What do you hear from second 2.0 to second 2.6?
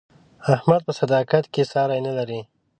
نه لري.